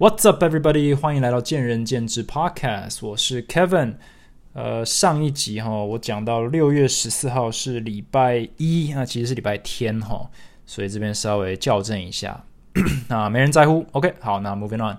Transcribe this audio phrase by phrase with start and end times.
[0.00, 0.96] What's up, everybody？
[0.96, 3.96] 欢迎来到见仁见智 Podcast，我是 Kevin。
[4.54, 10.30] 呃，上一集哈，我讲到六月十四号是礼拜一，那其实是礼拜天哈，
[10.64, 12.42] 所以这边稍微校正一下，
[13.10, 13.84] 那没人在乎。
[13.92, 14.96] OK，好，那 Moving on。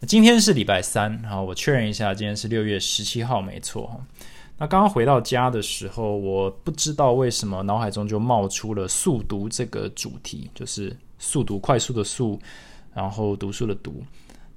[0.00, 4.00] 那今天是礼拜三，好，我确认一下，今天是六月十七号，没错哈。
[4.58, 12.36] 那刚刚回到家的时候，我不知道为什么脑海中就冒出了速读这个主题，就是速读，快速的速，
[12.92, 14.02] 然后读书的读。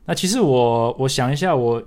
[0.05, 1.81] 那其实我我想一下，我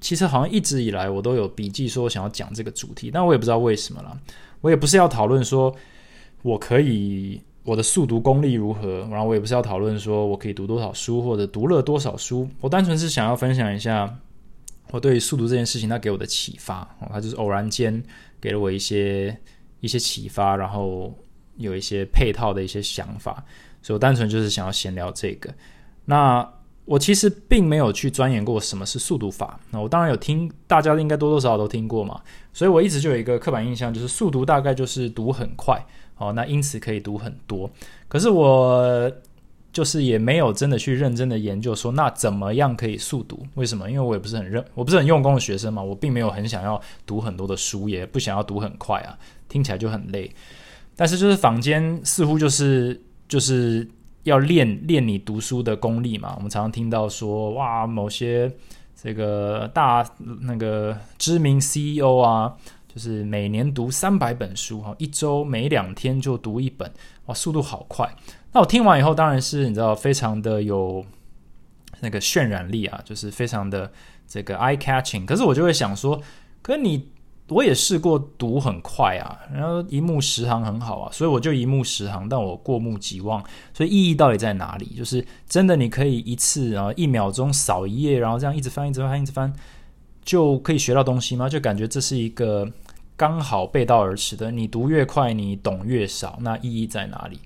[0.00, 4.16] 其实好像一直以来我都有笔记说想要讲这个主题，但我也不知道为什么了。
[4.60, 5.74] 我也不是要讨论说
[6.42, 12.48] 我可以我的速读功力如何，然后我也不是要讨论说我可以读多少书或者读了多少书。
[12.60, 14.18] 我单纯是想要分享一下
[14.92, 16.82] 我对速读这件事情它给我的启发。
[17.00, 18.02] 哦，它就是偶然间
[18.40, 19.36] 给了我一些
[19.80, 21.12] 一些启发，然后
[21.56, 23.44] 有一些配套的一些想法，
[23.82, 25.52] 所以我单纯就是想要闲聊这个。
[26.04, 26.48] 那
[26.86, 35.84] 我其实并没有去钻研过什么是速读法，那我当然有听，大家应该多多少少都听过嘛，所以我一直就有一个刻板印象，就是速读大概就是读很快，
[36.16, 37.68] 哦，那因此可以读很多。
[38.06, 39.10] 可是我
[39.72, 43.44] 就是也没有真的去认真的研究说，那怎么样可以速读？
[43.56, 43.90] 为什么？
[43.90, 50.30] 因为我也不是很认，我不是很用功的学生嘛，我并没有很想要读很多的书，也不想要读很快啊，听起来就很累。
[50.94, 53.84] 但是就是坊间似乎就是就是。
[54.26, 56.34] 要练练你读书的功力嘛？
[56.36, 58.52] 我们常常听到说，哇，某些
[58.94, 60.04] 这个大
[60.42, 66.92] 那个知名 CEO 啊，就是每年读三百本书哈，一周每两天就读一本，
[67.26, 68.14] 哇，速度好快。
[68.52, 71.04] 那我听完以后，当然是你知道，非常的有
[72.00, 73.92] 那个渲染力啊，就是非常的
[74.26, 75.24] 这个 eye catching。
[75.24, 76.20] 可是我就会想说，
[76.62, 77.08] 可你。
[77.48, 83.40] 我也试过读很快啊，然后一目十行很好啊，所以我就一目十行，但我过目即忘，
[83.72, 84.86] 所以意义到底在哪里？
[84.96, 89.52] 就是真的你可以一次然后一秒钟扫一页，然后这样一直翻，一直翻，一直翻，
[90.24, 91.48] 就可以学到东西吗？
[91.48, 92.68] 就感觉这是一个
[93.16, 94.50] 刚好背道而驰的。
[94.50, 97.38] 你读越快，你懂越少，那意义在哪里？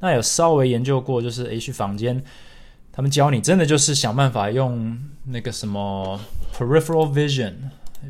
[0.00, 2.20] 那有稍微研究过，就是 H 房间
[2.90, 6.18] 他们教你，真的就是想办法用那个什么
[6.52, 7.52] peripheral vision。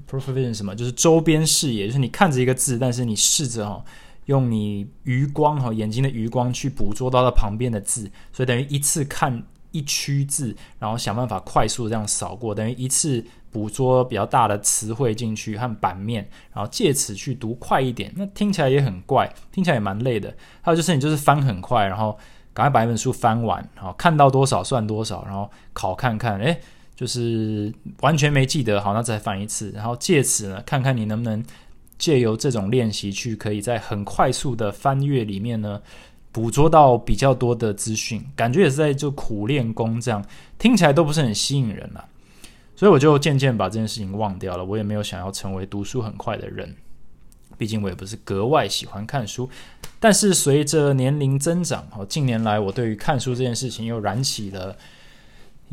[0.09, 0.75] Peripheral vision 什么？
[0.75, 3.85] 就是周边视野，就是你看着一个字，但是你试着哈
[4.27, 18.13] 用你余光哈眼睛的余光去捕捉到它旁边的字，所以等于一次看一区字，然后想办法快速这样扫过，等于一次捕捉比较大的词汇进去和版面，然后借此去读快一点。
[18.17, 20.35] 那听起来也很怪，听起来也蛮累的。
[20.63, 22.19] 还有就是你就是翻很快，然后
[22.53, 26.61] 赶快把一本书翻完，然后看到多少算多少，然后考看看，诶。
[26.97, 27.73] 就是
[28.03, 31.45] 完全没记得，好，那再翻一次，然后借此呢，看看你能不能
[31.99, 35.83] 借由这种练习，去可以在很快速的翻阅里面呢，
[36.31, 40.25] 捕捉到比较多的资讯，感觉也是在就苦练功，这样。
[40.57, 42.05] 听起来都不是很吸引人啊，
[42.77, 46.77] 所以我就渐渐把这件事情忘掉了，我也没有想要成为读书很快的人，
[47.59, 49.51] 毕竟我也不是格外喜欢看书，
[49.99, 54.77] 但是随着年龄增长，哦，近年来我对于看书这件事情又燃起了。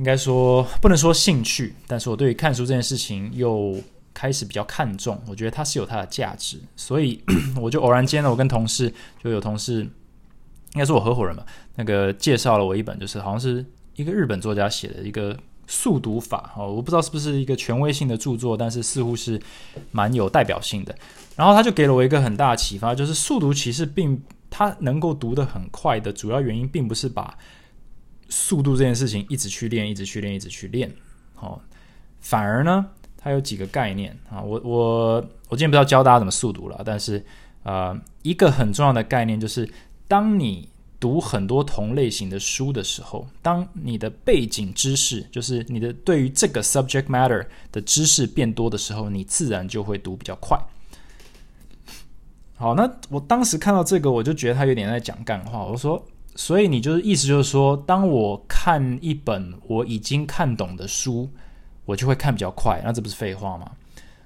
[0.01, 3.78] 应该说不能说兴趣，但是我对于看书这件事情又
[4.16, 7.23] 开始比较看重，我觉得它是有它的价值，所以
[7.62, 8.91] 我就偶然间呢，我跟同事
[9.23, 11.45] 就有同事，应该是我合伙人吧，
[11.75, 13.63] 那个介绍了我一本，就是好像是
[13.95, 19.40] 一个日本作家写的一个速读法哦，我不知道是不是一个权威性的著作，但是似乎是
[19.91, 20.95] 蛮有代表性的。
[21.35, 24.19] 然后他就给了我一个很大的启发，就是速读其实并
[24.50, 27.38] 它能够读得很快的主要原因，并不是把
[28.31, 30.89] 速度这件事情一直去练，一直去练，一直去练，
[31.35, 31.61] 好，
[32.21, 32.87] 反而呢，
[33.17, 34.41] 它有几个概念啊。
[34.41, 35.15] 我我
[35.49, 37.23] 我今天不要教大家怎么速读了，但是
[37.63, 39.69] 呃，一个很重要的概念就是，
[40.07, 50.57] 当你读很多同类型的书的时候，当你的背景知识，就是你的对于这个 subject matter 的知识变多的时候，你自然就会读比较快。
[52.55, 56.01] 好，那我当时看到这个，我就觉得他有点在讲干话，我说。
[56.35, 61.29] 所以你就是意思就是说，当我看一本我已经看懂的书，
[61.85, 63.69] 我就会看比较快，那这不是废话吗？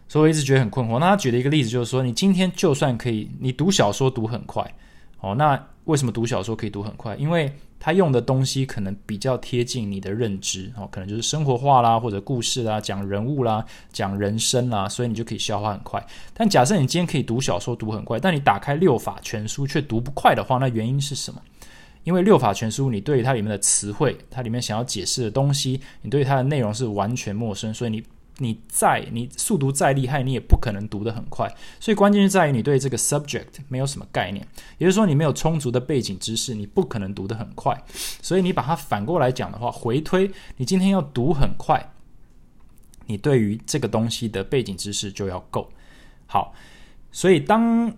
[0.08, 1.00] 所以我一直觉得很困惑。
[1.00, 4.64] 那他举了一个例子，就是说，你今天就算可以，你读小说读很快，
[5.20, 7.16] 哦，那为什么读小说可以读很快？
[7.16, 16.06] 因为他用的东西可能比较贴近你的认知，哦，可能就是生活化啦，或者故事啦，讲人物啦，讲人生啦，所以你就可以消化很快。
[16.36, 21.42] 但假设你今天可以读小说读很快，但你打开六法全书却读不快的话，那原因是什么？
[22.06, 28.04] 因为六法全书，你对于它里面的词汇，它里面想要解释的东西，你对它的内容是完全陌生，所以你
[28.38, 31.52] 你再你速读再厉害，你也不可能读得很快。
[31.80, 34.48] 所以关键是在于你对这个 subject 没有什么概念，
[34.78, 37.76] 也就是说你没有充足的背景知识，你不可能读得很快。
[38.22, 41.92] 所以你把它反过来讲的话，回推你今天要读很快，
[43.08, 45.68] 你对于这个东西的背景知识就要够
[46.28, 46.54] 好。
[47.12, 47.92] 所以当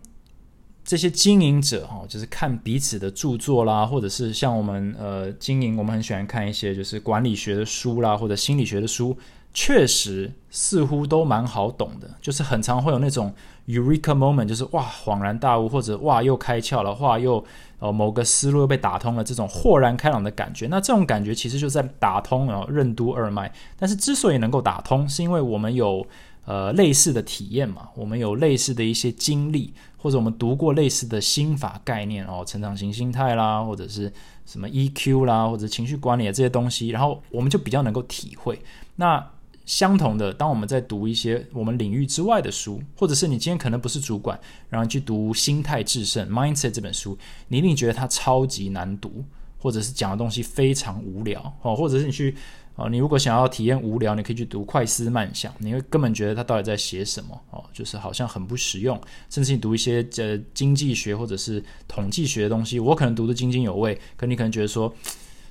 [0.87, 9.17] 这些经营者哈，就是看彼此的著作啦，或者是像我们呃经营，我们很喜欢看一些就是管理学的书啦，或者心理学的书，
[9.53, 13.33] 确实似乎都蛮好懂的，就是很常会有那种
[13.67, 17.43] eureka moment，就是哇恍然大悟，或者哇又开窍了，哇又
[17.79, 20.67] 呃某个思路又被打通了，这种豁然开朗的感觉。
[20.67, 23.51] 那这种感觉其实就在打通然后任督二脉。
[23.77, 26.07] 但是之所以能够打通，是因为我们有
[26.47, 29.71] 呃类似的体验嘛，我们有类似的一些经历。
[29.99, 34.13] 或者我们读过类似的心法概念哦，成长型心态啦，或者是
[34.45, 38.61] 什么 EQ 啦，或者情绪管理这些东西，然后我们就比较能够体会。
[38.95, 39.31] 那
[39.65, 44.39] 相同的，当我们在读一些我们领域之外的书，或者是你今天可能不是主管，
[44.69, 47.17] 然后去读《心态制胜》（Mindset） 这本书，
[47.47, 49.25] 你一定觉得它超级难读，
[49.57, 52.35] 或者是讲的东西非常无聊哦，或者是你去。
[52.77, 58.99] 哦，你如果想要体验无聊，你可以去读《快思慢想》，你会根本觉得他到底在写什么哦，就是好像很不实用。
[59.31, 64.93] 甚至你读一些呃经济学或者是统计学的东西，我可能读得津津有味，可你可能觉得说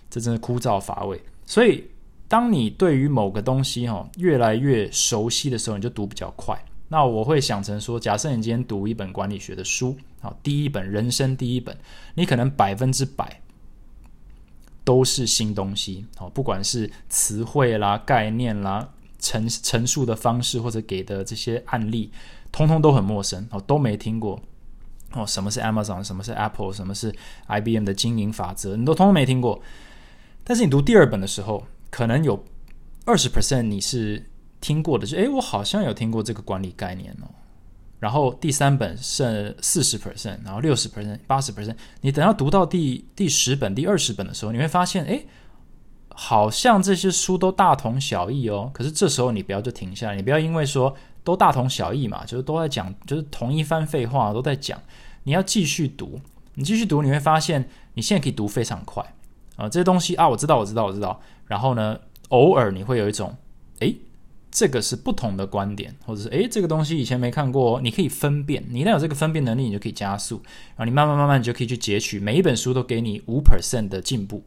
[0.08, 1.20] 这真的枯燥乏味。
[1.44, 1.84] 所以，
[2.28, 6.56] 当你对于某个东西哈越来越熟悉的时候，你就读比较快。
[6.88, 11.76] 那我会想成说，假设你今天读一本管理学的书，好，第一本人生第一本，
[12.14, 13.40] 你可能百分之百。
[14.86, 18.88] 都是新东西哦，不管是词汇啦、概念啦、
[19.18, 22.12] 陈陈述的方式或者给的这些案例，
[22.52, 24.40] 通通都很陌生哦，都没听过
[25.12, 25.26] 哦。
[25.26, 26.04] 什么是 Amazon？
[26.04, 26.72] 什么是 Apple？
[26.72, 27.12] 什么是
[27.48, 28.76] IBM 的经营法则？
[28.76, 29.60] 你都通通没听过。
[30.44, 32.44] 但是你读第二本的时候，可能有
[33.04, 34.24] 二十 percent 你是
[34.60, 37.26] 听过的，就诶，我好像有听过这个管理概念哦。
[37.98, 41.74] 然后第三本剩四十 percent，然后六十 percent、八十 percent。
[42.02, 45.24] 你等到读到第第十本、第二十本的时候，你会发现，哎，
[46.10, 48.70] 好像这些书都大同小异哦。
[48.74, 50.94] 可是这时候你不要就停下来，你不要因为说
[51.24, 54.78] 都大同小异嘛，就是都在讲，就是同一番废话都在讲。
[55.24, 56.20] 你要继续读，
[56.54, 59.02] 你继续读，你会发现你现在可以读非常快
[59.56, 59.68] 啊。
[59.68, 61.20] 这些东西啊，我知道，我知道，我知道。
[61.46, 61.98] 然后呢，
[62.28, 63.34] 偶尔你会有一种，
[63.80, 63.94] 哎。
[64.56, 68.64] 这个是不同的观点，或者是诶，这个东西以前没看过，你可以分辨。
[68.70, 74.42] 你一旦有这个分辨能力，你就可以加速，然后你慢慢慢慢，你就可以去截取每一本书都给你五 percent 的进步，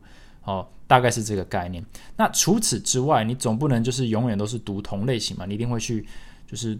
[0.45, 1.85] 哦，大概是这个概念。
[2.17, 5.45] 那除此之外，你总不能就是永远都是读同类型嘛？
[5.45, 6.03] 你一定会去
[6.47, 6.75] 就是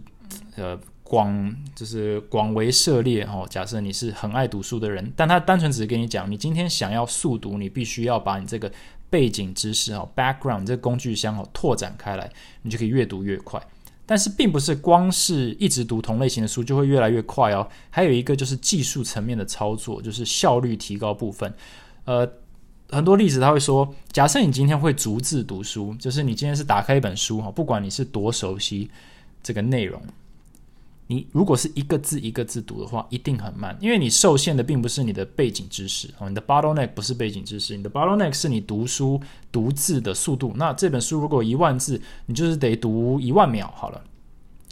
[0.56, 3.46] 呃广就是广为涉猎哦。
[3.48, 8.72] 假设你是很爱读书的人，但他单纯只是跟你讲，你今天想要速读，你必须要把你这个。
[9.10, 12.30] 背景知识哦，background 这个工具箱哦，拓展开来，
[12.62, 13.60] 你就可以越读越快。
[14.06, 17.68] 但是并不是光是一直读同类型的书就会越来越快哦。
[17.90, 21.52] 还有一个就是技术层面的操作，就是效率提高部分。
[22.06, 22.28] 呃，
[22.88, 28.90] 很多例子他会说，假设你今天会逐字读书，就是你今天是打开一本书哈，不管你是多熟悉
[29.42, 30.02] 这个内容。
[31.10, 39.20] 你如果是一个字一个字读的话，一定很慢，因为你受限的并不是你的背景知识哦，你的 bottleneck 不是背景知识，你的 bottleneck 是你读书
[39.50, 40.52] 读字的速度。
[40.54, 44.00] 那这本书如果一万字，你就是得读一万秒好了。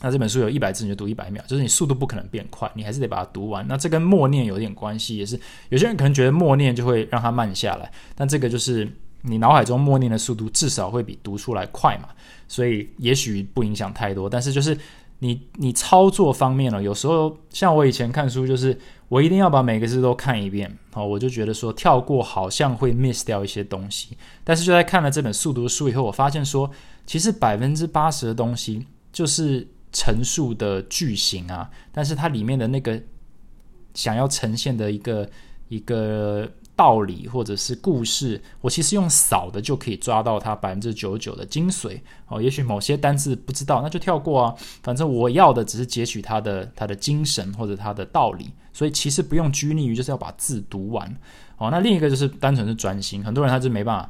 [0.00, 3.66] 那这本书有一百字，你就读一百秒，就是你速度不可能变快，你还是得把它读完。
[3.66, 5.40] 那这跟默念有点关系，也是
[5.70, 8.88] 有些人可能觉得默念就会让它慢下来，但这个就是
[9.22, 12.10] 你脑海中默念的速度至少会比读出来快嘛，
[12.46, 14.78] 所以也许不影响太多，但是就是。
[15.20, 16.82] 你你操作方面呢？
[16.82, 24.16] 有时候像我以前看书，就是我一定要把每个字都看一遍，哦，我就觉得说跳过好像会 miss 掉一些东西。
[24.44, 26.70] 但是就在看了这本速读书以后，我发现说，
[27.06, 33.00] 其实百分之八十的东西就是陈述的句型啊，但是它里面的那个
[33.94, 35.28] 想要呈现的一个
[35.68, 36.48] 一个。
[36.78, 42.40] 道理或者是故事，我其实用扫的就可以抓到它百分之九十九的精髓哦。
[42.40, 44.54] 也许某些单字不知道，那就跳过啊。
[44.80, 51.12] 反正我要的只是截取它的它的精神或者它的道理，所以其实不用拘泥于就是要把字读完
[51.56, 51.68] 哦。
[51.72, 54.08] 那另一个就是单纯是专心，很多人他是没办法。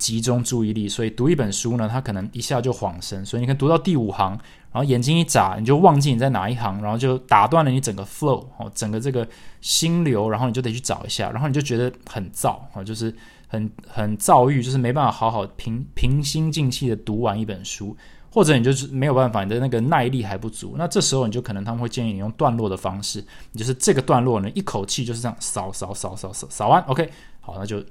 [0.00, 4.30] 集中注意力，所以读一本书呢，他可能一下就恍神，所以你看读到第五行，
[4.72, 9.28] 然后眼睛一眨，你就忘记你在哪一行，然后就打断了你整个 flow 哦，整个这个
[9.60, 13.14] 心流，然后你就得去找一下，然后你就觉得很燥啊，就是
[13.46, 17.94] 很很躁郁，就是没办法好好平平心静气的读完一本书，
[18.32, 27.84] 或者你就是没有办法，你的那个耐力还不足，那这时候你就可能他们会建议你用段落的方式，你就是这个段落呢，一口气就是这样扫扫扫扫扫扫完，OK，好，那就。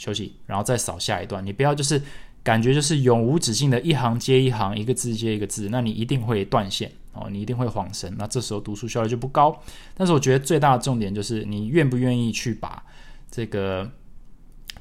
[0.00, 1.44] 休息，然后再扫下一段。
[1.44, 2.00] 你不要就是
[2.42, 9.62] 感觉就是永无止境的一行接一行，一个字接一个字，那你一定会断线哦，你一定会晃神，那这时候读书效率就不高。
[9.94, 12.82] 但是我觉得最大的重点就是你愿不愿意去把
[13.30, 13.86] 这个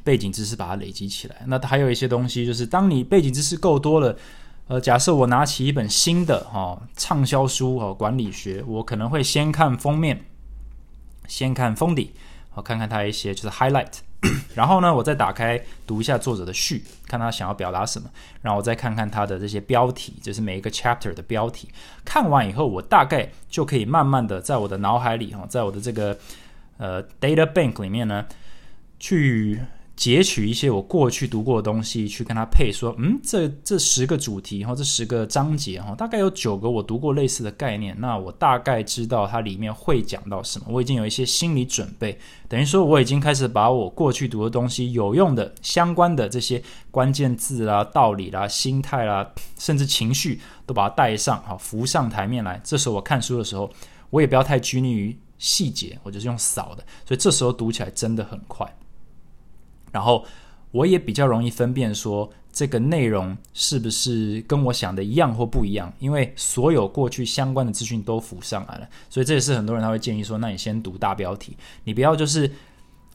[0.06, 1.44] 背景知识把它累积起来。
[1.48, 4.18] 那还有一些东西就是，当你背景知识够多了，
[4.68, 10.24] 呃，假设我拿起一本新的哈畅销书哦，管理学，我可能会先看封面，
[11.28, 12.12] 先看封底，
[12.52, 13.98] 好看看它一些就是 highlight。
[14.56, 18.10] 然后呢，我再打开读一下作者的序，看他想要表达什么。
[18.42, 21.70] 然后我再看看他的这些标题，就是每一个 chapter 的标题。
[22.04, 26.18] 看完以后，我大概就可以慢慢的在我的脑海里哈，在我的这个
[26.78, 28.26] 呃 data bank 里面呢，
[29.00, 29.60] 去。
[30.00, 52.58] 截取一些我过去读过的东西，去跟他配，说，嗯，这这十个主题哈，这十个章节哈，大概有九个我读过类似的概念，那我大概知道它里面会讲到什么，我已经有一些心理准备，等于说我已经开始把我过去读的东西有用的、相关的这些关键字啦、道理啦、心态啦，甚至情绪都把它带上，好浮上台面来。
[52.63, 53.70] 这时候我看书的时候，
[54.12, 58.65] 我也不要太拘泥于细节，我就是用扫的，所以这时候读起来真的很快。
[59.91, 60.25] 然后
[60.72, 72.51] 我也比较容易分辨说这个内容是不是跟我想的一样或不一样，因为所有过去相关的资讯都浮上来了，所以这也是很多人他会建议说，那你先读大标题，你不要就是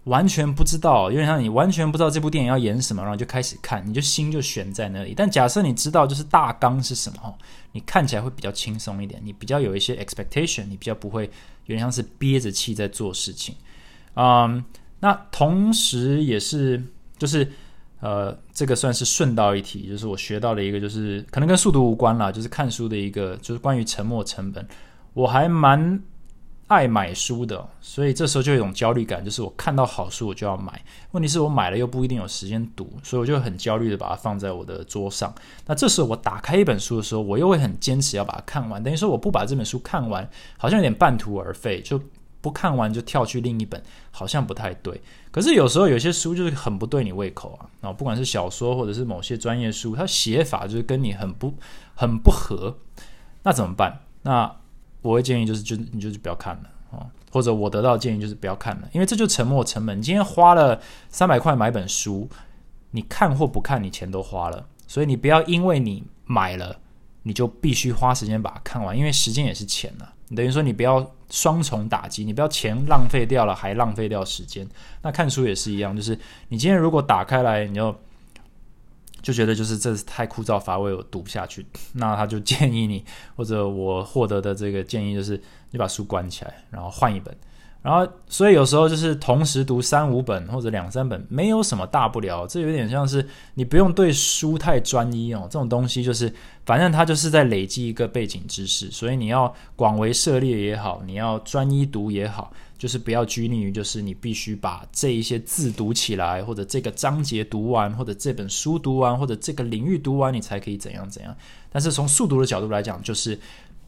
[0.04, 5.14] 完全不知道，有点像你完全不知道这部电影要演什么，然后就开始看，你就心就悬在那里。
[5.16, 7.38] 但假设你知道就是大纲是什么，
[7.72, 11.24] 你看起来会比较轻松一点，你比较有一些 expectation，你比较不会
[11.66, 13.54] 有点像是憋着气在做事情，
[14.14, 14.64] 嗯。
[15.04, 16.82] 那同时也是，
[17.18, 17.46] 就是
[18.00, 24.66] 呃，这个算是顺道一提，就是我学到了一个，就是可能跟速度无关啦，就是看书的一个，就是关于沉没成本。
[25.12, 26.02] 我还蛮
[26.68, 30.82] 爱买书的，所以这时候就有一种焦虑感，就是我看到好书我就要买。
[31.10, 35.34] 问题是我买了又不一定有时间读，所以我就很焦虑的把它放在我的桌上。
[35.66, 38.82] 那这时候我打开一本书的时候，我又会很坚持要把它看完。
[38.82, 42.00] 等于说我不把这本书看完，好像有点半途而废，就。
[42.44, 45.00] 不看完就跳去另一本，好像不太对。
[45.30, 51.54] 可是有时候有些书就是很不对你胃口啊，啊，不管是小说或者是某些专业书，它写法就是跟你很不
[51.94, 52.76] 很不合，
[53.44, 53.98] 那怎么办？
[54.20, 54.54] 那
[55.00, 59.96] 我会建议就是就你就是不要看了啊，或者我得到建议就是不要看了，因为这就沉没成本。
[59.96, 62.28] 你今天花了三百块买本书，
[62.90, 66.76] 你看或不看，你钱都花了，所以你不要因为你买了，
[67.22, 70.12] 你就必须花时间把它看完，因为时间也是钱啊。
[70.34, 74.66] 等于说，你不要双重打击，你不要钱浪费掉了，还浪费掉时间。
[75.02, 77.94] 那看书也是一样，就是你今天如果打开来，你就
[79.22, 81.66] 就觉得就是这是太枯燥乏味，我读不下去。
[81.94, 83.04] 那他就建议你，
[83.36, 87.34] 或者我获得的这个建议就是，你把书关起来，然后换一本。
[87.84, 92.46] 然后，所以有时候就是同时读三五本或者两三本，没有什么大不了。
[92.46, 95.40] 这有点像是你不用对书太专一哦。
[95.50, 96.32] 这种东西就是，
[96.64, 98.90] 反正它就是在累积一个背景知识。
[98.90, 111.36] 所以你要广为涉猎也好，你要专一读也好，就是不要拘泥于就是你必须把这一些字读起来，或者这个章节读完，或者这本书读完，或者这个领域读完，你才可以怎样怎样。
[111.70, 113.38] 但是从速读的角度来讲，就是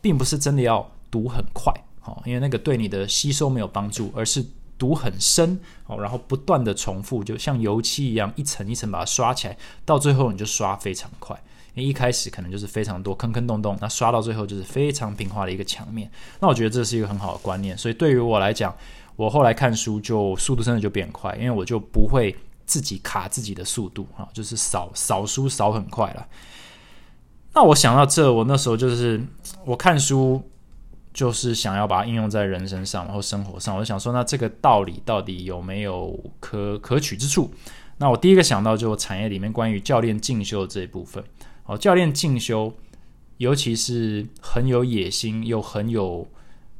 [0.02, 1.72] 并不是真的要读很快。
[2.06, 4.44] 哦，因为那个对你的吸收没有帮助，而是
[4.78, 11.36] 读很深哦，然后不断的重复，就像油漆一样，一层一层把它刷起来，到最后你就刷非常快。
[11.74, 16.10] 因为一开始可能就是非常多坑坑洞洞，那刷到最后就是非常平滑的一个墙面。
[16.40, 18.74] 那我觉得这是一个很好的观念，所以对于我来讲，
[19.14, 22.34] 我后来看书就速度真的就变快，因为我就不会
[22.64, 26.26] 自己卡自己的速度啊，就是扫扫书扫很快了。
[27.52, 29.22] 那我想到这，我那时候就是
[29.64, 30.42] 我看书。
[31.16, 33.74] 就是想要把它应用在人身上，然后生活上。
[33.74, 37.50] 我就想说，那这个道理到底有没有可可取之处？
[37.96, 41.24] 那我第一个想到就产业里面关于教练进修这一部分。
[41.64, 42.70] 哦，教练进修，
[43.38, 46.28] 尤其是很有野心又很有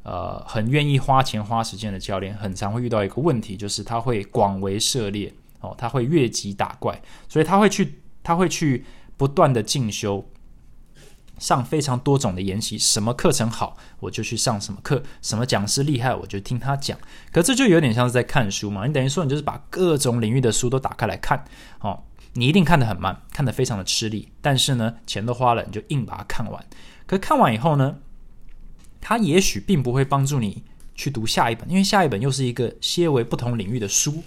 [0.03, 8.85] 呃很愿意花钱花时间的教练，很常会遇到一个问题，就是他会广为涉猎哦，他会越级打怪，所以他会去他会去
[9.17, 10.23] 不断的进修。
[11.39, 16.97] 上非常多种的研习，什么课程好，我就去上什么课；什么讲师厉害，我就听他讲。
[17.31, 18.85] 可这就有点像是在看书嘛？
[18.85, 21.45] 你等于说，你就是把各种领域的书都打开来看，
[21.81, 22.03] 哦，
[22.33, 24.29] 你一定看得很慢，看得非常的吃力。
[24.41, 26.65] 但是呢，钱都花了，你就硬把它看完。
[27.05, 27.97] 可看完以后呢，
[28.99, 30.63] 它也许并不会帮助你
[30.95, 34.23] 去读下一本，因为下一本又是一个些为不同领域的书。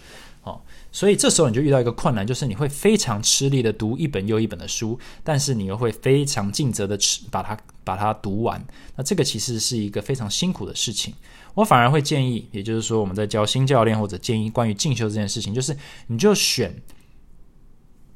[0.92, 8.64] 所以这时候你就遇到一个困难，就是你会非常吃力的读一本又一本的书，但是你又会非常尽责的吃把它把它读完。
[8.96, 11.14] 那这个其实是一个非常辛苦的事情。
[11.54, 16.74] 我反而会建议，也就是说我们在教新教练或者建议关于进修这件事情，就是你就选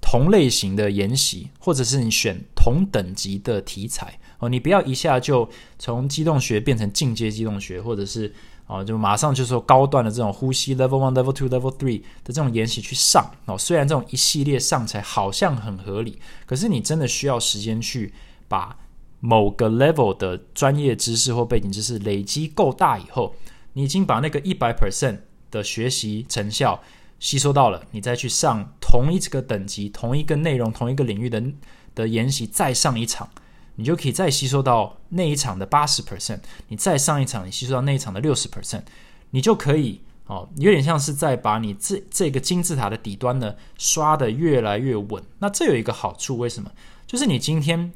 [0.00, 8.32] 同类型的研习，或者是你选同等级的题材哦，你不要一下就从机动学变成进阶机动学，或者是
[8.66, 13.58] 哦就马上就说高段的这种呼吸 level one level two level three 的这种研习去上哦。
[13.58, 18.12] 虽然这种一系列上起来好像很合理，可是你真的需要时间去
[18.48, 18.76] 把
[19.20, 23.34] 某个 level 的专业知识或背景知识累积够大以后，
[23.74, 25.18] 你已经把那个一百 percent
[25.50, 26.80] 的学习成效。
[27.20, 31.42] 吸收到了，你再去上同一个等级、同一个内容、同一个领域的
[31.94, 33.30] 的研习，再上一场，
[33.76, 36.40] 你就可以再吸收到那一场的八十 percent。
[36.68, 38.82] 你再上一场，你吸收到那一场的六十 percent，
[39.30, 45.22] 你就可以哦，有点像是在把你这这个金字塔的底端呢刷的越来越稳。
[45.38, 46.70] 那这有一个好处，为什么？
[47.06, 47.92] 就是你今天。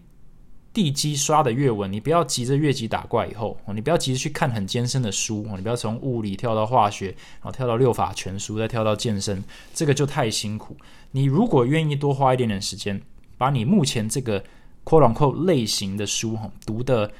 [0.70, 9.42] 地基刷的越稳，你不要急着越级打怪以后，你不要急着去看很艰深的书，你不要从物理跳到化学，然后跳到六法全书，再跳到健身，
[9.74, 10.76] 这个就太辛苦。
[11.10, 13.02] 你如果愿意多花一点点时间，
[13.36, 14.44] 把你目前这个
[14.88, 17.12] quote unquote 类型的书哈读的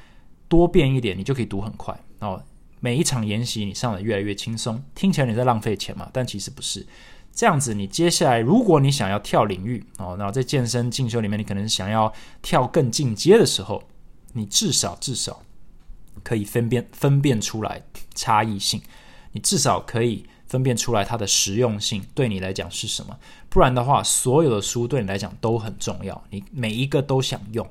[0.47, 2.41] 多变一点，你就可以读很快哦。
[2.79, 6.83] 每一场研习你上的越来越轻松，听起来你在浪费钱嘛，但其实不是。
[7.31, 12.11] 这样子，你接下来如果你想要跳领域哦，那在健身进修里面，你可能想要
[12.41, 13.83] 跳更进阶的时候，
[14.33, 15.43] 你至少至少
[16.23, 17.83] 可以分辨分辨出来
[18.15, 18.81] 差异性，
[19.33, 23.17] 你至少可以分辨出来它的实用性对你来讲是什么。
[23.47, 27.65] 不然的话，所有的书对你来讲都很重要，你每一个都想用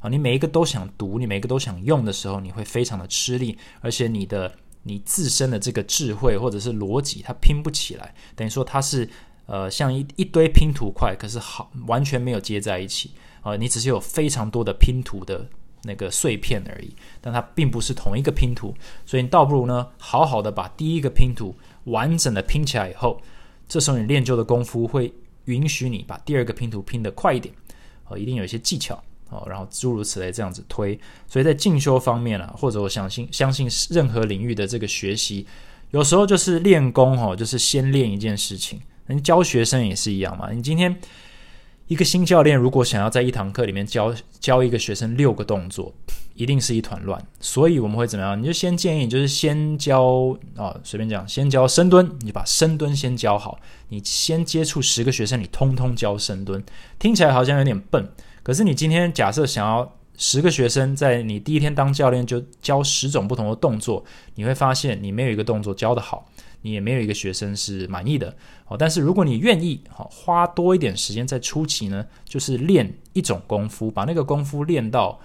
[0.00, 4.52] 啊，你每一个都想读，你每一个都想用的时候，你会非常的吃力，而且你的。
[4.86, 9.08] 你自身的这个智慧或者是逻辑，它拼不起来，等于说它是
[9.46, 13.56] 呃像一一堆拼图块，可是好完全没有接在一起啊！
[13.56, 15.48] 你只是有非常多的拼图的
[15.84, 18.74] 那个碎片而已，但它并不是同一个拼图，
[19.06, 23.20] 所以你倒不如呢，好好的把第一个拼图完整的拼起来以后，
[23.68, 25.12] 这时候你练就的功夫会
[25.44, 27.54] 允许你把第二个拼图拼得快一点，
[28.08, 29.02] 哦，一定有一些技巧。
[29.30, 35.44] 哦，然后诸如此类这样子推，所以在进修方面啊，或者我相信相信任何领域的这个学习，
[35.90, 38.80] 有时候就是练功哦，就是先练一件事情。
[39.06, 40.52] 你教学生也是一样嘛。
[40.52, 40.94] 你今天
[41.88, 45.92] 一个新教练如果想要在一堂课里面教教一个学生六个动作，
[46.34, 47.20] 一定是一团乱。
[47.40, 48.40] 所以我们会怎么样？
[48.40, 53.58] 你就先建议，就是先教啊，随便讲，先教深蹲，你把深蹲先教好。
[53.88, 56.62] 你先接触十个学生，你通通教深蹲，
[56.98, 58.08] 听起来好像有点笨。
[58.42, 66.26] 可是你今天假设想要十个学生在你第一天当教练就教十种不同的动作，你会发现你没有一个动作教得好，
[66.62, 68.36] 你也没有一个学生是满意的。
[68.66, 75.20] 哦，但是如果你愿意，好花多一点时间在初期呢，就是练一种功夫，把那个功夫练到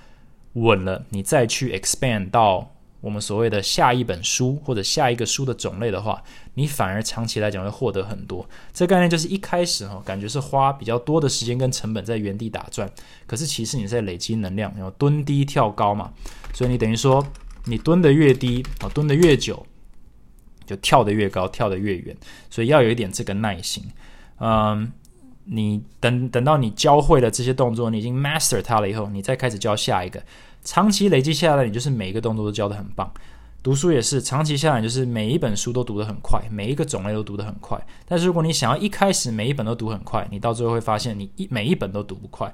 [0.54, 2.72] 稳了，你再去 expand 到。
[3.02, 6.22] 我们所谓的下一本书或者下一个书的种类的话，
[6.56, 8.46] 你反而长期来讲会获得很多。
[8.74, 12.92] 这概念就是一开始哈，感觉是花比较多的时间跟成本在原地打转，
[13.26, 16.12] 可是其实你在累积能量，然后蹲低跳高嘛，
[16.54, 17.26] 所以你等于说
[17.64, 19.66] 你蹲得越低啊，蹲得越久，
[20.66, 22.14] 就跳得越高，跳得越远。
[22.50, 23.82] 所以要有一点这个耐心。
[24.42, 24.92] 嗯，
[25.52, 30.22] 你等等到你教会了这些动作，你已经 master 它了以后，你再开始教下一个。
[30.64, 33.12] 长期累积下来，你就是每一个动作都教的很棒。
[33.62, 37.78] 读书也是，长期下来就是每一本书都读得很快，每一个种类都读得很快。
[38.08, 42.54] 但是如果你想要一开始每一本都读很快，你到最后会发现你一每一本都读不快。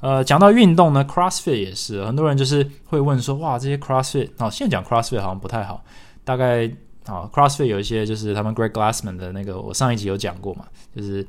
[0.00, 5.82] 呃，讲到运动呢，CrossFit 也是，很多人就是会问说，哇，这些 CrossFit，哦，现在讲 CrossFit 好像不太好。
[6.24, 6.66] 大概
[7.06, 11.26] 啊，CrossFit 有一些就是他们 Greg Glassman 的那个，我上一集有讲过嘛，就是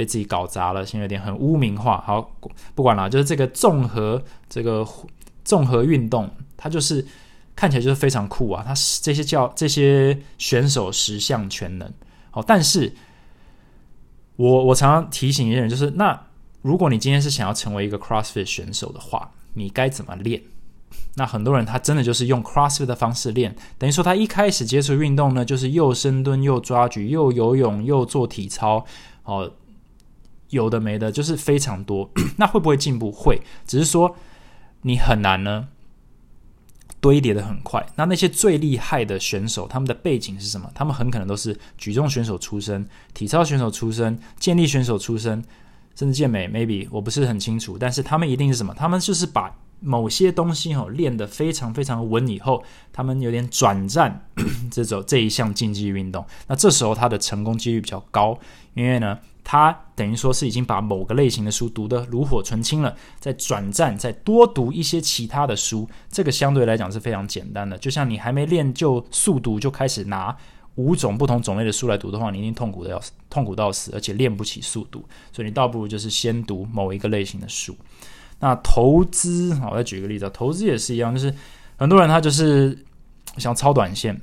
[0.00, 2.00] 被自己搞砸了，现在有点很污名化。
[2.06, 2.30] 好，
[2.74, 4.86] 不管了，就是这个综合这个。
[5.42, 7.04] 综合运动，它就是
[7.56, 8.62] 看起来就是非常酷啊！
[8.64, 11.92] 它这些叫这些选手十项全能，
[12.30, 12.92] 好，但是
[14.36, 16.26] 我我常常提醒一些人，就是那
[16.60, 20.42] 如果你今天是想要成为一个 CrossFit 选手的话，你该怎么练？
[21.16, 28.84] 那很多人他真的就是用 CrossFit 的方式练，等于说他一开始接触运动呢，就是又深蹲又抓举又游泳又做体操，
[29.24, 29.50] 哦，
[30.50, 32.10] 有的没的，就是非常多。
[32.36, 33.10] 那会不会进步？
[33.10, 34.14] 会，只是说。
[34.82, 35.68] 你很难呢，
[37.02, 37.86] 堆叠的很快。
[37.96, 40.72] 那那些最厉害的选手，他们的背景是什么？
[40.74, 45.44] 他们很可能都是举重选手出身、体操选手出身、健力选手出身，
[45.94, 46.48] 甚至健美。
[46.48, 48.72] Maybe 我不是很清楚，但是他们一定是什么？
[48.72, 54.26] 他们就是把某些东西哦练得非常非常稳以后，他们有点转战
[54.72, 56.24] 这种这一项竞技运动。
[56.46, 58.38] 那这时候他的成功几率比较高，
[58.72, 59.18] 因为呢。
[59.42, 67.76] 他等于说是已经把某个类型的书读得炉火纯青了，再转战，再多读一些其他的书，这个相对来讲是非常简单的。
[67.78, 70.36] 就像你还没练就速读就开始拿
[70.76, 75.04] 五种不同种类的书来读的话，你一定痛苦的要死，痛苦到死，而且练不起速读。
[75.32, 77.76] 所以你倒不如就是先读某一个类型的书。
[78.38, 81.34] 那投资，我再举个例子，投资也是一样，就是
[81.76, 82.78] 很多人他就是
[83.36, 84.18] 想超短线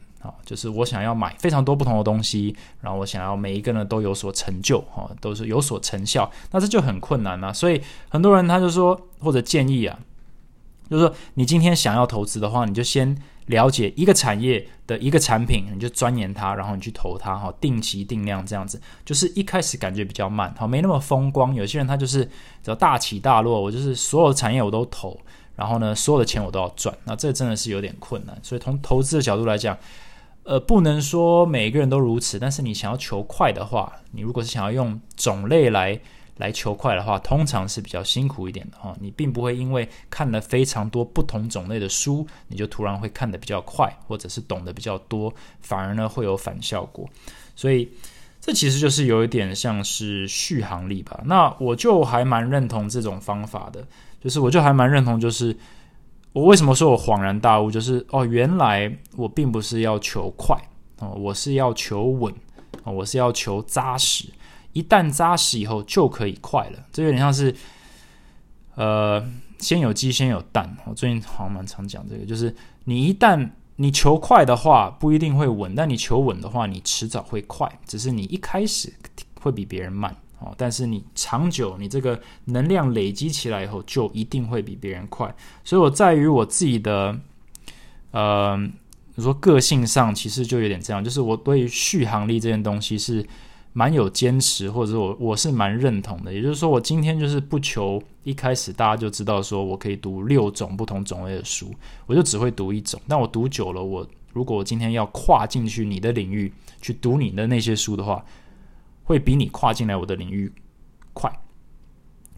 [0.46, 7.52] 就是我想要买非常多不同的东西，然后我想要每一个呢都有所成就，哈，都是有所成效，那这就很困难啊。
[7.52, 10.00] 所以很多人他就说，或者建议啊，
[10.90, 13.18] 就是说你今天想要投资的话，你就先。
[13.48, 21.56] 了解一个产业的一个产品，你就钻研它，然后你去投它，哈，定期定量这样子，就是一开始感觉比较慢，好，没那么风光。
[21.56, 22.26] 有些人他就是
[22.62, 25.18] 只要大起大落，我就是所有的产业我都投，
[25.56, 28.38] 然后呢，所有的钱我都要赚，那这真的是有点困难。
[28.44, 29.78] 所以从投资的角度来讲，
[30.48, 36.00] 呃，不能说每个人都如此，但是你想要求快的话，你如果是想要用种类来。
[36.40, 38.96] 来求快的话，通常是比较辛苦一点的哈。
[39.00, 47.10] 你并不会因为看了非常多不同种类的书，你就突然会看得比较快，或者是懂得比较多，反而呢会有反效果。
[47.56, 47.90] 所以
[48.40, 51.20] 这其实就是有一点像是续航力吧。
[51.26, 53.84] 那我就还蛮认同这种方法的，
[54.24, 55.58] 就是我就还蛮认同，就是
[56.38, 60.56] 我为什么说我恍然大悟，就是哦，原来我并不是要求快
[61.00, 62.32] 哦，我是要求稳
[62.84, 64.30] 哦，我是要求扎实。
[64.72, 67.56] 一旦扎实以后就可以快了，这有点像是，
[68.76, 69.26] 呃，
[69.58, 70.78] 先有鸡先有蛋。
[70.86, 77.68] 我最近好像蛮常讲这个，就是你一旦你求快的话，不一定会稳；但你求稳的话，你迟早会快。
[77.88, 78.94] 只是你一开始
[79.42, 85.34] 会比别人慢哦，但是你长久，你这个能量累积起来以后，就一定会比别人快。
[85.64, 87.20] 所以我在于我自己的，
[88.12, 88.58] 呃，
[89.16, 93.26] 你说个性上，其实就有点这样，就是我对于续航力这件东西是。
[93.74, 96.34] 蛮有坚持，或者我我是蛮认同的。
[96.34, 101.72] 也就是说，我今天就是不求一开始大家就知道说我可以读六种不同种类的书，
[102.08, 103.00] 我就只会读一种。
[103.08, 108.26] 但我读久了，我如果我今天要跨进去你的领域去读你的那些书的话，
[109.08, 110.54] 会比你跨进来我的领域
[111.14, 111.32] 快。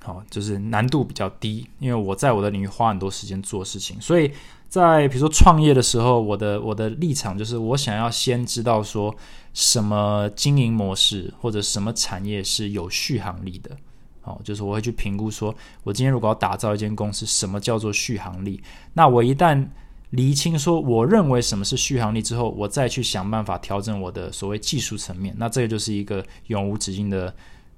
[0.02, 4.32] 好，就是难度比较低，因为我在我的领域花很多时间做事情，所以
[4.70, 9.14] 在比如说创业的时候，我的我的立场就是我想要先知道说。
[9.52, 13.76] 什么经营模式或者什么产业是有续航力的？
[14.22, 15.54] 哦，就是我会去评估，说
[15.84, 18.62] 我今天如果要打造一间公司，什么叫做续航力？
[18.94, 19.68] 那我一旦
[20.12, 25.36] 厘清说我认为什么是续航力之后，我再去想办法调整我的所谓技术层面。
[25.38, 27.34] 那这个就是一个永无止境的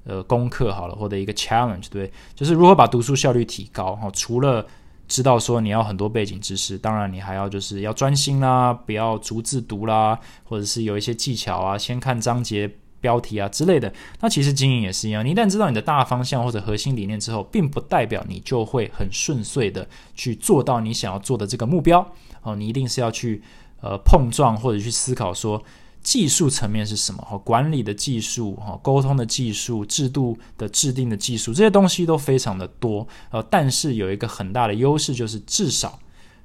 [0.06, 3.96] 呃功课好了，或者一个 challenge，对，就是如何把读书效率提高。
[3.98, 4.66] 哈，除了
[5.10, 13.92] 知道说你要很多背景知识，当然你还要就是要专心啦，不要逐字读啦，或者是有一些技巧啊，先看章节标题啊之类的。
[14.22, 19.86] 那其实经营也是一样，你一旦知道你的大方向或者核心理念之后，并不代表你就会很顺遂的
[20.16, 22.10] 去做到你想要做的这个目标
[22.44, 23.42] 哦，你一定是要去
[23.82, 25.62] 呃碰撞或者去思考说。
[26.04, 27.22] 技术层面是什么？
[27.22, 33.08] 哈，管理的技术，哈，沟通的技术，制度的制定的技术，这些东西都非常的多。
[33.30, 36.00] 呃，但是有一个很大的优势，就是至少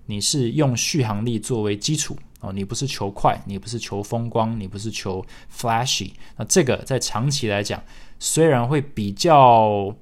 [0.04, 2.14] 你是用续航力作为基础
[2.46, 6.12] 哦，你不是求快，你不是求风光，你不是求 flashy。
[6.36, 7.82] 那这个在长期来讲，
[8.18, 9.94] 虽然会比较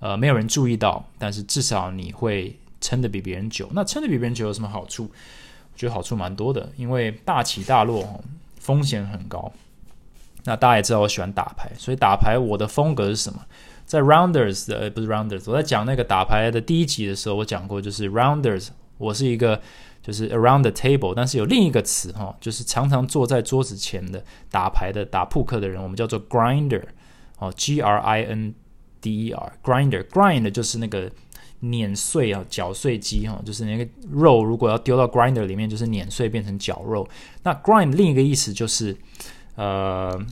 [0.00, 3.68] 呃没有人注意到，但是至少你会撑得比别人久。
[3.72, 5.04] 那撑得比别人久有什么好处？
[5.04, 8.22] 我觉得好处蛮多的，因为大起大落
[8.58, 9.52] 风险很高，
[10.44, 13.40] 那大家也知道我喜欢打牌，所以打牌我的风格是什么？
[13.84, 18.68] 在 Rounders 的不是 Rounders，我在讲那个打牌的第一集的时候，我讲过，就是 Rounders，
[18.98, 19.60] 我是一个
[20.06, 26.84] 就是 Around the table，但是有另一个词哈，就是常常坐在桌子前的打牌的打扑克的人，我们叫做 Grinder
[27.38, 28.54] 哦，G R I N
[29.00, 31.10] D E R，Grinder，Grind 就是那个。
[31.60, 37.08] 碾碎啊，搅碎机哈，就是那个肉如果要丢到 grinder 里面，就是碾碎变成绞肉。
[37.42, 38.94] 那 grind 另一个意思就是，
[39.54, 40.22] 呃，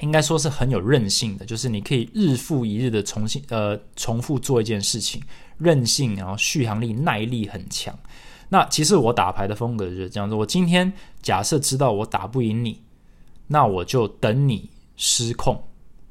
[0.00, 5.22] 应该说是很有韧性的，就是你可以日复一日的重新呃重复做一件事情，
[5.56, 7.98] 韧性然后续航力耐力很强。
[8.48, 12.82] 那其实我打牌的风格就是这样子，我今天假设知道我打不赢你，
[13.48, 15.62] 那我就等你失控。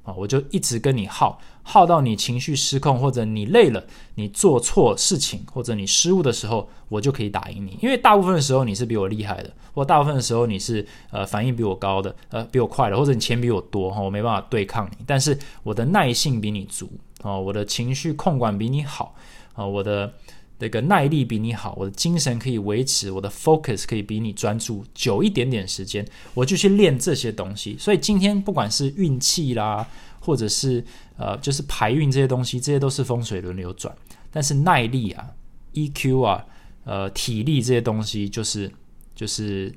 [0.03, 7.75] 啊，我就一直跟你耗，耗到你情绪失控，或者你累了，你做错事情，或者你失误的时候，我就可以打赢你。
[7.81, 14.97] 因为大部分的时候你是比我厉害的，或大部分的时候你是呃反应比我高的，呃比我快的，或者你钱比我多哈，我没办法对抗你。
[15.07, 16.87] 但是我的耐性比你足
[17.23, 19.15] 啊，我的情绪控管比你好
[19.55, 20.13] 啊，我的。
[20.57, 27.77] 那个耐力比你好，我的精神可以维持，我的 focus 可以比你专注久一点点时间，我就去练这些东西。
[27.77, 29.85] 所以今天不管是运气啦，
[30.19, 30.83] 或者是
[31.17, 33.95] 呃，就是排运这些东西，这些都是风水轮流转。
[34.31, 35.29] 但是耐力啊、
[35.73, 36.45] EQ 啊、
[36.83, 38.71] 呃体力这些东西，就是
[39.13, 39.73] 就是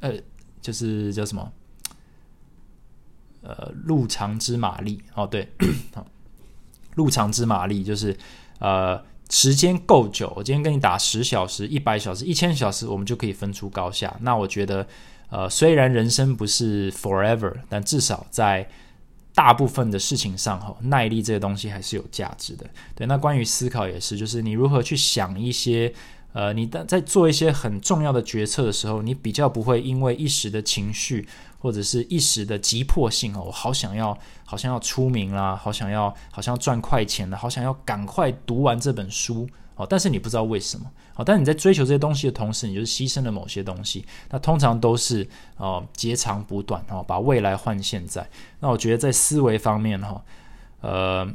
[0.00, 0.12] 呃，
[0.60, 1.52] 就是叫什么？
[3.42, 5.46] 呃，路长之马力哦，对，
[5.94, 6.06] 好，
[6.94, 8.16] 路长之马力就是
[8.58, 8.98] 呃，
[9.30, 14.14] 时间够久，我今天跟你打十小时、一百小时、一千小时，我们就可以分出高下。
[14.20, 14.86] 那我觉得，
[15.30, 18.68] 呃，虽然人生不是 forever，但至少在
[19.34, 22.66] 大部分的事情上，吼，耐力这个东西还是有价值的。
[22.94, 25.92] 对，那关于思考也是，就是你如何去想一些。
[26.34, 31.28] 呃，你的在做一些很重要的决策的时候，你比较不会因为一时的情绪
[31.64, 39.86] 或者是一时的急迫性哦，我好想要，好像要出名啦，好想要，好像要赚快钱了，好想要赶快读完这本书哦。
[39.88, 40.84] 但是你不知道为什么
[41.16, 41.24] 哦。
[41.24, 44.04] 但你在追求这些东西的同时，你就是牺牲了某些东西。
[44.28, 48.28] 那通常都是哦截长补短哦，把未来换现在。
[48.60, 50.22] 那我觉得在思维方面哈，
[50.82, 51.34] 呃。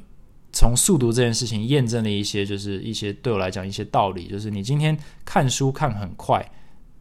[0.52, 6.44] 从速读这件事情验证了一些，就是一些对我来讲一些道理，就是你今天看书看很快，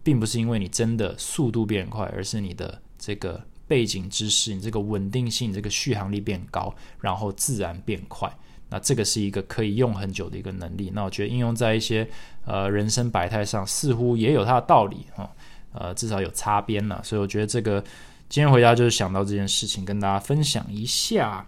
[0.02, 8.30] 并不是因为你真的速度变快，而是你的这个背景知识、你这个稳定性、这个续航力变高，然后自然变快。
[8.70, 10.90] 那这个是一个可以用很久的一个能力。
[10.94, 12.06] 那我觉得应用在一些
[12.44, 15.30] 呃人生百态上，似乎也有它的道理哈，
[15.72, 17.00] 呃，至少有擦边了。
[17.02, 17.82] 所以我觉得这个
[18.28, 21.46] 今天回家就是想到这件事情，跟大家分享一下。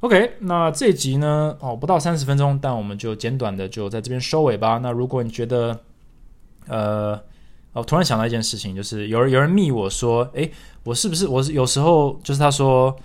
[0.00, 1.56] OK，那这集呢？
[1.60, 4.78] 哦，不到三十分钟，但我们就简短的就在这边收尾吧。
[4.78, 5.80] 那如果你觉得，
[6.68, 7.20] 呃，
[7.74, 10.50] 我突然想到一件事情，就是有人有人密我说，诶，
[10.82, 12.96] 我是不是我是有时候就是他说。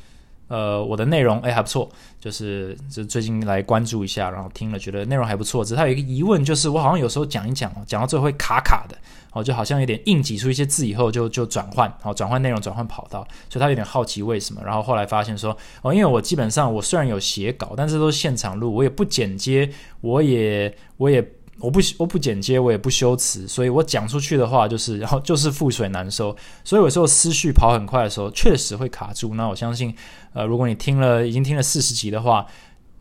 [0.50, 1.88] 呃，我的内容哎还不错，
[2.20, 5.64] 就是就最近来关注一下，然后听了觉得内容还不错。
[5.64, 8.98] 只是他有一个疑问，就是我好像有时候讲一讲，讲到最后会卡卡的，
[9.32, 14.60] 哦，就好像有点硬挤出一些字以后就就转换，好转换内容转换跑道，所以他有点好奇为什么。
[14.66, 19.70] 然后后来发现说，哦，因为我基本上我虽然有写稿，但是都是现场录，我也不剪接，
[20.02, 21.22] 我也我也。
[21.60, 26.36] 我不我不剪接，我也不修辞，所以我讲出去的话就是，然后就是覆水难收。
[26.64, 29.36] 所以有时候思绪跑很快的时候，确实会卡住。
[29.36, 29.94] 那我相信，
[30.34, 32.46] 呃，如果你听了已经听了四十集的话，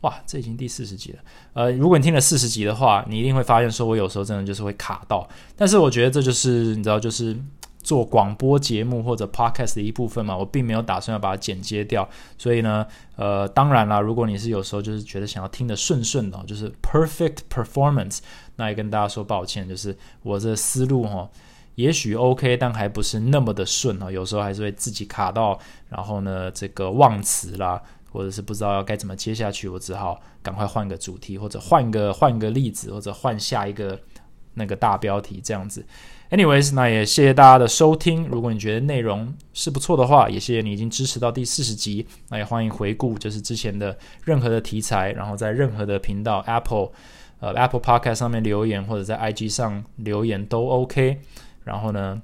[0.00, 1.18] 哇，这已经第四十集了。
[1.52, 5.28] 呃，如果你听了四十集的话，你一定会发现，说我有时候真的就是会卡到。
[5.56, 7.36] 但是我觉得这就是你知道，就是。
[7.80, 18.18] 做广播节目或者 podcast 的一部分嘛，我并没有打算要把它剪接掉，所以呢，呃，当然啦，如果你是有时候就是觉得想要听得顺顺的，就是 perfect performance，
[18.58, 21.30] 那也跟大家说抱歉，就是我这思路哈，
[21.76, 33.98] 也许 OK，但还不是那么的顺啊，有时候还是会自己卡到，然后呢，这个忘词啦，或者是不知道要该怎么接下去，我只好赶快换个主题，或者换个换个例子，或者换下一个
[34.54, 35.86] 那个大标题这样子。
[36.30, 38.28] Anyways，那也谢谢大家的收听。
[38.28, 42.06] 如果你觉得内容是不错的话，也谢谢你已经支持到第四十集。
[42.28, 46.90] 那也欢迎回顾，就是之前的任何的题材，然后在任何的频道，Apple，
[47.40, 51.20] 呃，Apple Podcast 上面留言，或者在 IG 上留言都 OK。
[51.64, 52.20] 然后呢，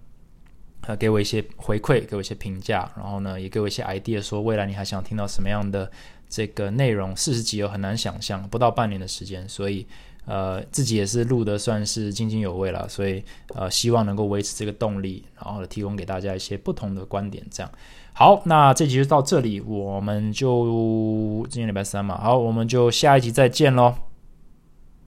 [0.82, 5.90] 呃，给我一些回馈，给我一些评价，然后呢，也给我一些 idea，说未来你还想听到什么样的
[6.28, 7.14] 这个内容。
[7.16, 9.86] 四十集有很难想象，不到半年的时间，所以。
[10.26, 13.22] 呃，自己也是录的算是津津有味了，所以
[13.54, 17.44] 呃，希望能够维持这个动力，然后提供给大家一些不同的观点。
[17.50, 17.70] 这样
[18.14, 24.13] 好，那这集就到这里，我们就今天礼拜三嘛，好，我们就下一集再见喽。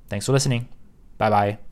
[0.10, 0.65] Thanks for listening，
[1.17, 1.67] 拜拜。